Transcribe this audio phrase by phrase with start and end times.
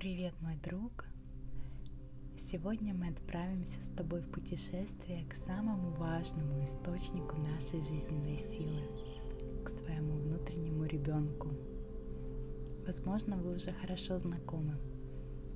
[0.00, 1.04] Привет, мой друг!
[2.34, 8.80] Сегодня мы отправимся с тобой в путешествие к самому важному источнику нашей жизненной силы,
[9.62, 11.50] к своему внутреннему ребенку.
[12.86, 14.78] Возможно, вы уже хорошо знакомы,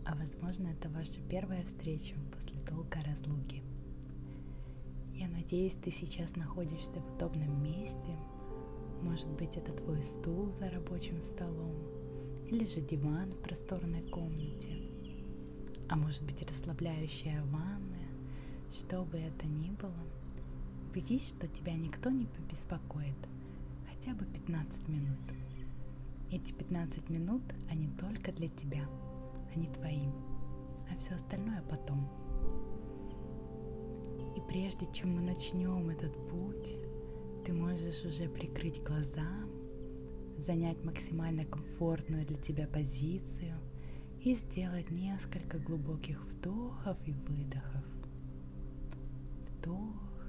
[0.04, 3.62] а возможно, это ваша первая встреча после долгой разлуки.
[5.14, 8.14] Я надеюсь, ты сейчас находишься в удобном месте.
[9.00, 12.04] Может быть, это твой стул за рабочим столом
[12.48, 14.70] или же диван в просторной комнате,
[15.88, 18.09] а может быть расслабляющая ванная,
[18.70, 20.05] что бы это ни было,
[20.88, 23.16] убедись, что тебя никто не побеспокоит,
[23.91, 25.19] хотя бы 15 минут.
[26.30, 28.88] Эти 15 минут, они только для тебя,
[29.55, 30.08] они твои,
[30.91, 32.08] а все остальное потом.
[34.36, 36.74] И прежде чем мы начнем этот путь,
[37.45, 39.28] ты можешь уже прикрыть глаза
[40.45, 43.55] занять максимально комфортную для тебя позицию
[44.21, 47.84] и сделать несколько глубоких вдохов и выдохов.
[49.48, 50.27] Вдох,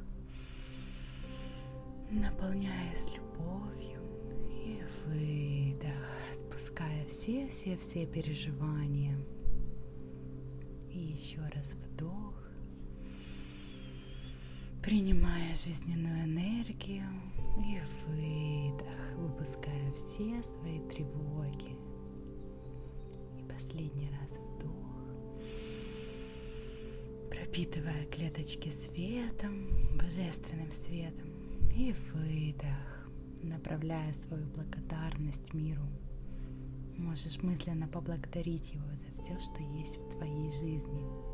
[2.11, 3.99] наполняясь любовью
[4.49, 9.17] и выдох, отпуская все-все-все переживания.
[10.89, 12.44] И еще раз вдох,
[14.85, 17.07] принимая жизненную энергию
[17.57, 21.75] и выдох, выпуская все свои тревоги.
[23.35, 25.09] И последний раз вдох,
[27.31, 31.31] пропитывая клеточки светом, божественным светом.
[31.75, 33.09] И выдох,
[33.41, 35.87] направляя свою благодарность миру.
[36.95, 41.24] Можешь мысленно поблагодарить его за все, что есть в твоей жизни.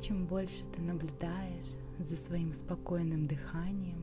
[0.00, 4.02] Чем больше ты наблюдаешь за своим спокойным дыханием,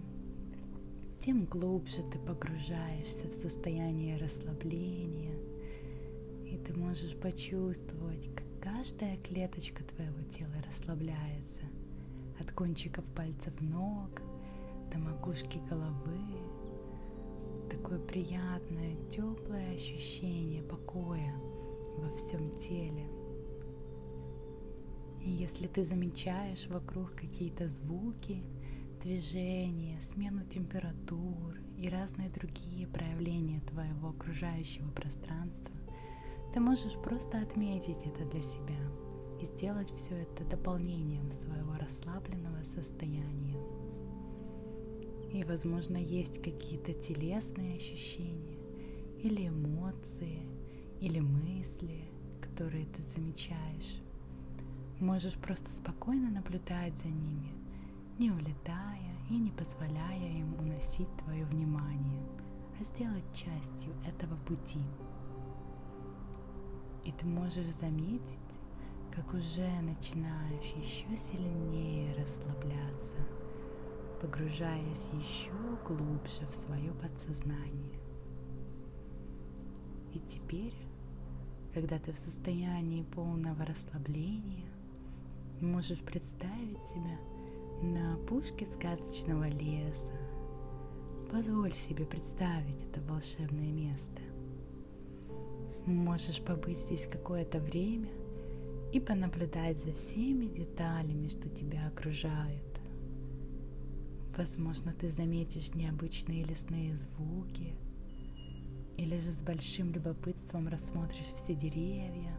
[1.20, 5.34] тем глубже ты погружаешься в состояние расслабления,
[6.46, 11.64] и ты можешь почувствовать, как каждая клеточка твоего тела расслабляется,
[12.40, 14.22] от кончиков пальцев ног
[14.92, 16.20] до макушки головы.
[17.72, 21.34] Такое приятное, теплое ощущение покоя
[21.98, 23.08] во всем теле–
[25.28, 28.46] и если ты замечаешь вокруг какие-то звуки,
[29.04, 35.76] движения, смену температур и разные другие проявления твоего окружающего пространства,
[36.54, 38.80] ты можешь просто отметить это для себя
[39.42, 43.60] и сделать все это дополнением своего расслабленного состояния.
[45.34, 48.58] И, возможно, есть какие-то телесные ощущения
[49.22, 50.48] или эмоции,
[51.02, 52.06] или мысли,
[52.42, 54.02] которые ты замечаешь.
[55.00, 57.54] Можешь просто спокойно наблюдать за ними,
[58.18, 62.20] не улетая и не позволяя им уносить твое внимание,
[62.80, 64.82] а сделать частью этого пути.
[67.06, 68.40] И ты можешь заметить,
[69.14, 73.18] как уже начинаешь еще сильнее расслабляться,
[74.20, 75.52] погружаясь еще
[75.86, 78.00] глубже в свое подсознание.
[80.14, 80.74] И теперь,
[81.74, 84.66] когда ты в состоянии полного расслабления,
[85.62, 87.20] Можешь представить себя
[87.82, 90.14] на опушке сказочного леса.
[91.32, 94.22] Позволь себе представить это волшебное место.
[95.86, 98.10] Можешь побыть здесь какое-то время
[98.94, 102.82] и понаблюдать за всеми деталями, что тебя окружают.
[104.38, 107.74] Возможно, ты заметишь необычные лесные звуки,
[108.96, 112.38] или же с большим любопытством рассмотришь все деревья,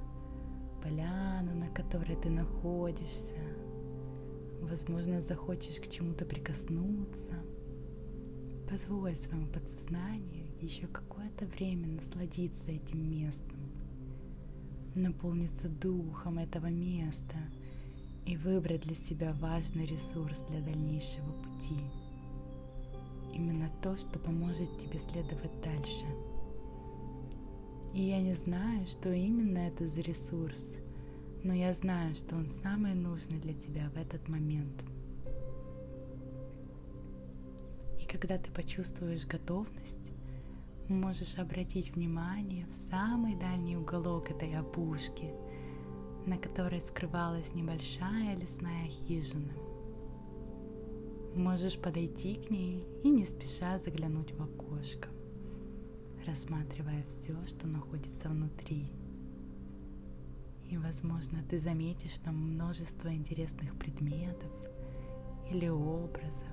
[0.83, 3.37] поляну, на которой ты находишься.
[4.61, 7.35] Возможно, захочешь к чему-то прикоснуться.
[8.69, 13.59] Позволь своему подсознанию еще какое-то время насладиться этим местом,
[14.95, 17.39] наполниться духом этого места
[18.27, 21.81] и выбрать для себя важный ресурс для дальнейшего пути.
[23.33, 26.05] Именно то, что поможет тебе следовать дальше–
[27.95, 30.77] и я не знаю, что именно это за ресурс,
[31.43, 34.85] но я знаю, что он самый нужный для тебя в этот момент.
[38.01, 40.13] И когда ты почувствуешь готовность,
[40.89, 45.33] можешь обратить внимание в самый дальний уголок этой опушки,
[46.27, 49.53] на которой скрывалась небольшая лесная хижина.
[51.35, 55.09] Можешь подойти к ней и не спеша заглянуть в окошко
[56.29, 58.91] рассматривая все, что находится внутри.
[60.69, 64.53] И, возможно, ты заметишь там множество интересных предметов
[65.51, 66.49] или образов.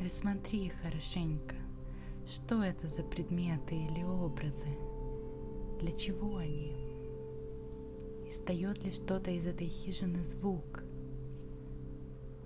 [0.00, 1.56] Рассмотри их хорошенько.
[2.24, 4.68] Что это за предметы или образы?
[5.80, 6.76] Для чего они?
[8.28, 10.84] Истает ли что-то из этой хижины звук?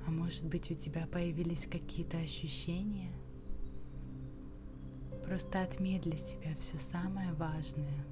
[0.07, 3.13] А может быть у тебя появились какие-то ощущения?
[5.27, 8.05] Просто отметь для себя все самое важное.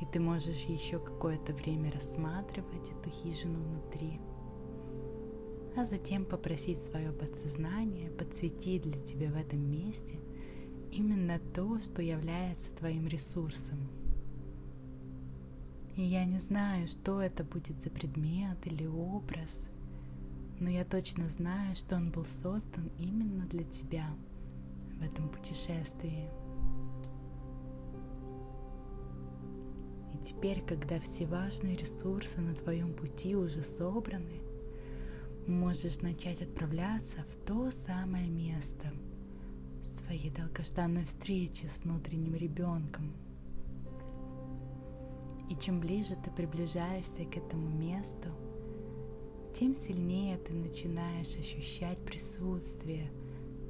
[0.00, 4.20] И ты можешь еще какое-то время рассматривать эту хижину внутри
[5.76, 10.18] а затем попросить свое подсознание подсветить для тебя в этом месте
[10.92, 13.78] именно то, что является твоим ресурсом.
[15.96, 19.68] И я не знаю, что это будет за предмет или образ,
[20.60, 24.06] но я точно знаю, что он был создан именно для тебя
[24.98, 26.28] в этом путешествии.
[30.12, 34.40] И теперь, когда все важные ресурсы на твоем пути уже собраны,
[35.46, 38.92] можешь начать отправляться в то самое место
[39.82, 43.12] своей долгожданной встречи с внутренним ребенком.
[45.50, 48.28] И чем ближе ты приближаешься к этому месту,
[49.54, 53.08] тем сильнее ты начинаешь ощущать присутствие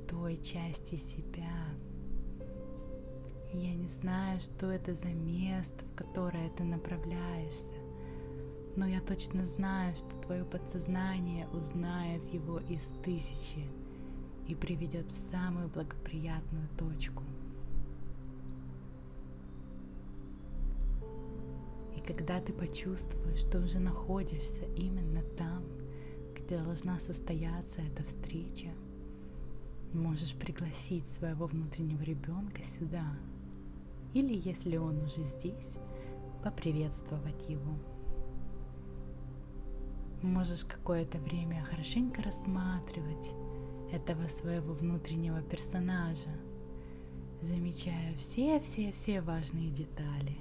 [0.08, 1.52] той части себя.
[3.52, 7.74] я не знаю, что это за место, в которое ты направляешься,
[8.76, 13.68] но я точно знаю, что твое подсознание узнает его из тысячи
[14.48, 17.22] и приведет в самую благоприятную точку.
[21.94, 25.73] И когда ты почувствуешь, что уже находишься именно там,
[26.44, 28.68] где должна состояться эта встреча,
[29.92, 33.06] можешь пригласить своего внутреннего ребенка сюда.
[34.12, 35.78] Или если он уже здесь,
[36.42, 37.78] поприветствовать его.
[40.22, 43.32] Можешь какое-то время хорошенько рассматривать
[43.92, 46.30] этого своего внутреннего персонажа,
[47.40, 50.36] замечая все-все-все важные детали.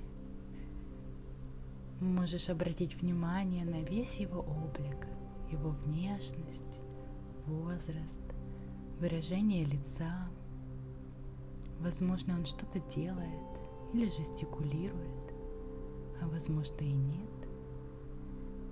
[2.00, 5.08] Можешь обратить внимание на весь его облик,
[5.54, 6.80] его внешность,
[7.46, 8.22] возраст,
[9.00, 10.30] выражение лица.
[11.80, 13.60] Возможно, он что-то делает
[13.94, 15.34] или жестикулирует,
[16.22, 17.30] а возможно и нет.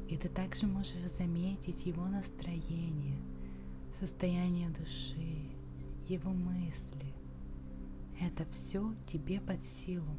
[0.09, 3.21] И ты также можешь заметить его настроение,
[3.93, 5.49] состояние души,
[6.07, 7.13] его мысли.
[8.19, 10.17] Это все тебе под силу,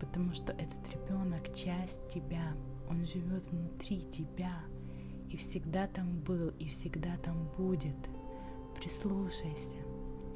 [0.00, 2.56] потому что этот ребенок часть тебя,
[2.88, 4.62] он живет внутри тебя
[5.30, 7.96] и всегда там был и всегда там будет.
[8.78, 9.76] Прислушайся.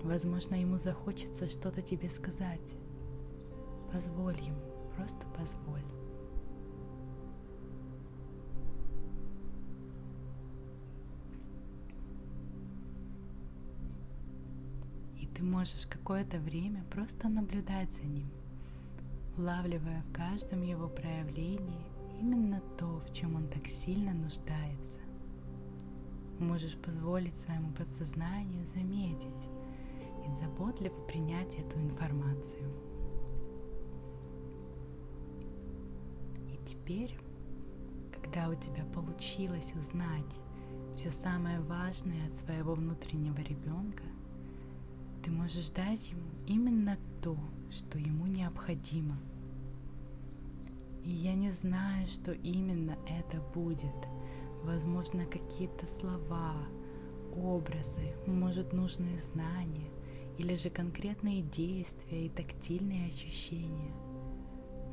[0.02, 2.74] Возможно, ему захочется что-то тебе сказать.
[3.92, 4.60] Позволь ему,
[4.96, 5.84] просто позволь.
[15.40, 18.28] Ты можешь какое-то время просто наблюдать за ним,
[19.38, 21.89] улавливая в каждом его проявлении
[22.20, 25.00] именно то, в чем он так сильно нуждается.
[26.38, 29.48] Можешь позволить своему подсознанию заметить
[30.26, 32.70] и заботливо принять эту информацию.
[36.48, 37.18] И теперь,
[38.12, 40.38] когда у тебя получилось узнать
[40.96, 44.04] все самое важное от своего внутреннего ребенка,
[45.22, 47.36] ты можешь дать ему именно то,
[47.70, 49.16] что ему необходимо.
[51.10, 54.08] И я не знаю, что именно это будет.
[54.62, 56.54] Возможно, какие-то слова,
[57.34, 59.90] образы, может, нужные знания,
[60.38, 63.92] или же конкретные действия и тактильные ощущения.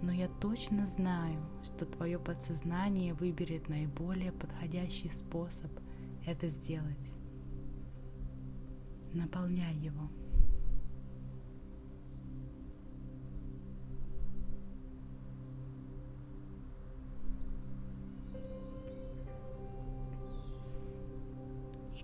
[0.02, 5.72] Но я точно знаю, что твое подсознание выберет наиболее подходящий способ
[6.26, 7.14] это сделать
[9.14, 10.10] наполняй его.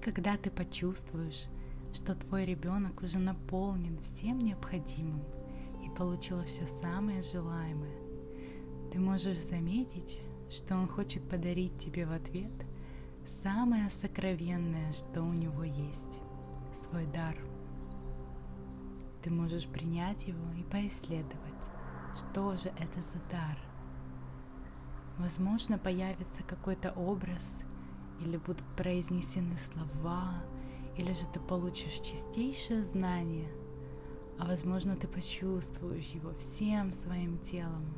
[0.04, 1.46] Когда ты почувствуешь,
[1.94, 5.24] что твой ребенок уже наполнен всем необходимым
[5.82, 7.96] и получил все самое желаемое,
[8.92, 10.20] ты можешь заметить,
[10.50, 12.52] что он хочет подарить тебе в ответ
[13.26, 16.20] самое сокровенное, что у него есть
[16.74, 17.38] свой дар.
[19.22, 21.38] Ты можешь принять его и поисследовать,
[22.18, 23.58] что же это за дар.
[25.18, 27.62] Возможно, появится какой-то образ,
[28.24, 30.44] или будут произнесены слова,
[30.98, 33.50] или же ты получишь чистейшее знание,
[34.40, 37.94] а возможно, ты почувствуешь его всем своим телом.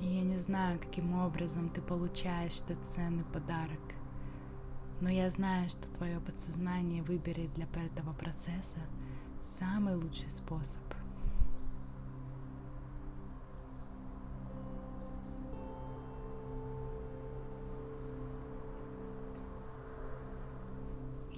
[0.00, 3.80] И я не знаю, каким образом ты получаешь этот ценный подарок–
[5.00, 8.78] но я знаю, что твое подсознание выберет для этого процесса
[9.40, 10.82] самый лучший способ.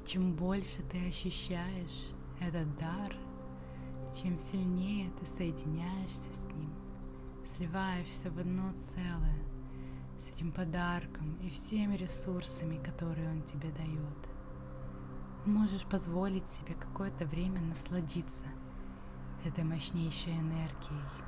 [0.06, 3.12] Чем больше ты ощущаешь этот дар,
[4.14, 6.72] чем сильнее ты соединяешься с ним,
[7.44, 9.42] сливаешься в одно целое
[10.16, 14.28] с этим подарком и всеми ресурсами, которые он тебе дает.
[15.44, 18.46] Можешь позволить себе какое-то время насладиться
[19.44, 21.25] этой мощнейшей энергией.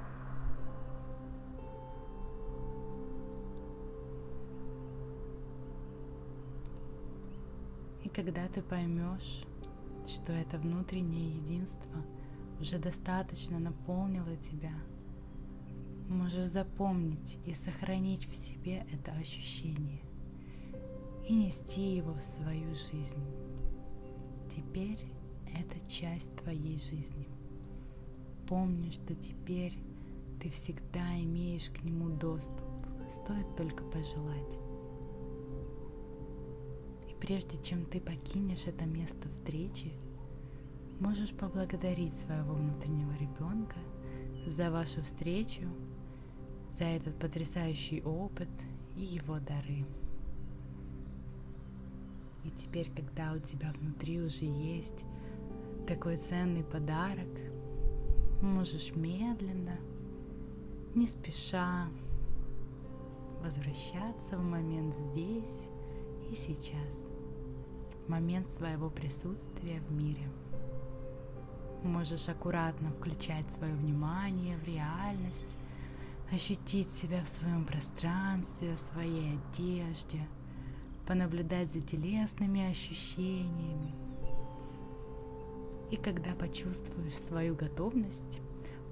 [8.19, 9.45] Когда ты поймешь,
[10.05, 12.05] что это внутреннее единство
[12.59, 14.73] уже достаточно наполнило тебя,
[16.09, 20.01] можешь запомнить и сохранить в себе это ощущение
[21.29, 23.23] и нести его в свою жизнь.
[24.51, 24.99] Теперь
[25.57, 27.29] это часть твоей жизни.
[28.49, 29.79] Помни, что теперь
[30.43, 32.67] ты всегда имеешь к нему доступ,
[33.09, 34.68] стоит только пожелать
[37.21, 39.93] прежде чем ты покинешь это место встречи,
[41.01, 43.79] можешь поблагодарить своего внутреннего ребенка
[44.47, 45.63] за вашу встречу,
[46.73, 48.49] за этот потрясающий опыт
[48.97, 49.87] и его дары.
[52.45, 55.05] И теперь, когда у тебя внутри уже есть
[55.87, 57.29] такой ценный подарок,
[58.43, 59.77] можешь медленно,
[60.95, 61.89] не спеша
[63.43, 65.63] возвращаться в момент здесь
[66.31, 67.07] и сейчас
[68.09, 70.29] момент своего присутствия в мире.
[71.83, 75.57] Можешь аккуратно включать свое внимание в реальность,
[76.33, 80.27] ощутить себя в своем пространстве, в своей одежде,
[81.07, 83.95] понаблюдать за телесными ощущениями.
[85.91, 88.41] И когда почувствуешь свою готовность,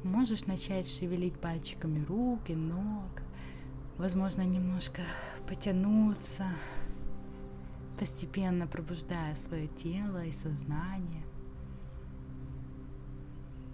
[0.03, 3.11] можешь начать шевелить пальчиками рук и ног,
[3.99, 5.03] возможно, немножко
[5.47, 6.47] потянуться,
[7.99, 11.25] постепенно пробуждая свое тело и сознание.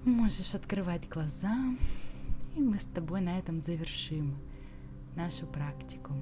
[0.05, 1.57] Можешь открывать глаза,
[2.57, 4.37] и мы с тобой на этом завершим
[5.15, 6.13] нашу практику.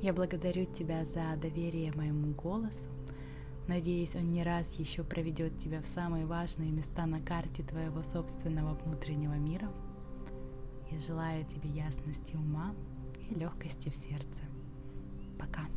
[0.00, 2.90] Я благодарю тебя за доверие моему голосу.
[3.66, 8.74] Надеюсь, он не раз еще проведет тебя в самые важные места на карте твоего собственного
[8.74, 9.70] внутреннего мира.
[10.90, 12.74] Я желаю тебе ясности ума
[13.30, 14.42] и легкости в сердце.
[15.38, 15.68] Пока.